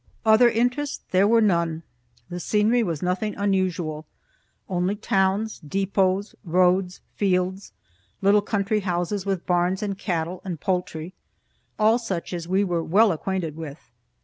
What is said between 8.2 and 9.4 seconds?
country houses